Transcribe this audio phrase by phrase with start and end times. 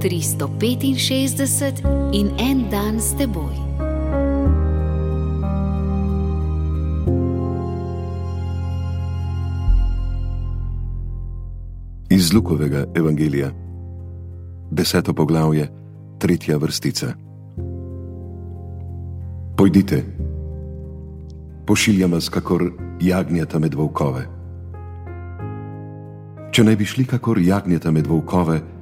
[0.00, 3.52] 365 in en dan s teboj.
[12.08, 13.50] Iz Lukovega evangelija,
[14.70, 15.68] deseto poglavje,
[16.18, 17.12] tretja vrstica.
[19.56, 20.04] Pojdite,
[21.66, 24.26] pošiljam vas, kakor jagnjata med volkove.
[26.52, 28.79] Če naj bi šli, kakor jagnjata med volkove,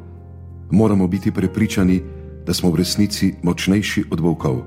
[0.70, 2.02] moramo biti prepričani,
[2.46, 4.62] da smo v resnici močnejši od volkov.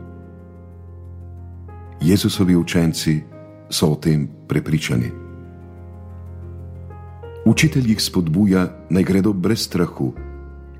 [2.02, 3.22] Jezusovi učenci
[3.70, 5.12] so o tem prepričani.
[7.46, 10.14] Učitelj jih spodbuja, naj gredo brez strahu,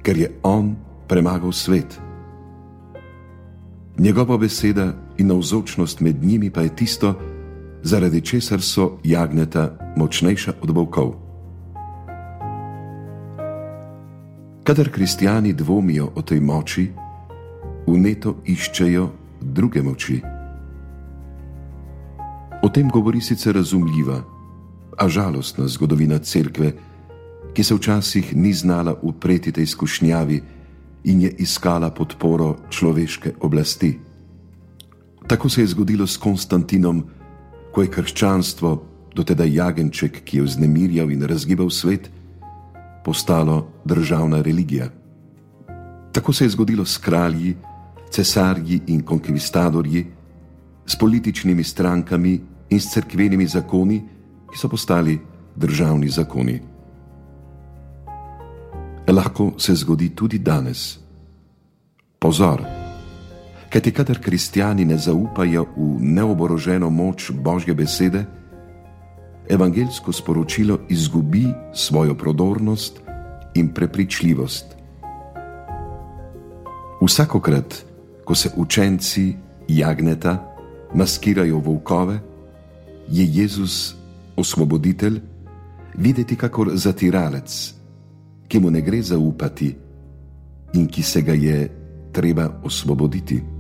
[0.02, 0.76] ker je on
[1.08, 2.00] premagal svet.
[3.98, 7.14] Njegova beseda in navzočnost med njimi pa je tisto,
[7.84, 11.21] zaradi česar so jagneta močnejša od volkov.
[14.64, 16.92] Kadar kristijani dvomijo o tej moči,
[17.86, 19.08] uneto iščejo
[19.42, 20.22] druge moči.
[22.62, 24.22] O tem govori sicer razumljiva,
[24.98, 26.74] a žalostna zgodovina cerkve,
[27.54, 30.42] ki se včasih ni znala upreti tej izkušnjavi
[31.04, 33.98] in je iskala podporo človeške oblasti.
[35.28, 37.04] Tako se je zgodilo s Konstantinom,
[37.74, 38.78] ko je krščanstvo,
[39.16, 42.12] dotedaj jagenček, ki je vznemirjal in razgibal svet,
[43.06, 44.90] postalo državna religija.
[46.12, 47.56] Tako se je zgodilo s kralji,
[48.12, 50.06] cesarji in konkvistadorji,
[50.86, 54.02] s političnimi strankami in s cerkvenimi zakoni,
[54.52, 55.20] ki so postali
[55.56, 56.60] državni zakoni.
[59.08, 61.00] Lahko se zgodi tudi danes.
[62.20, 62.62] Pozor,
[63.70, 68.26] kajti kadar kristijani ne zaupajo v neoboroženo moč Božje besede,
[69.52, 73.02] evangeljsko sporočilo izgubi svojo prodornost
[73.54, 74.66] in prepričljivost.
[77.02, 77.86] Vsakokrat,
[78.26, 79.34] ko se učenci
[79.68, 80.56] jagneta
[80.96, 82.20] maskirajo volkove,
[83.10, 83.96] je Jezus
[84.36, 85.20] osvoboditelj
[85.98, 87.74] videti kakor zatiralec,
[88.48, 89.76] ki mu ne gre zaupati
[90.74, 91.72] in ki se ga je
[92.12, 93.51] treba osvoboditi.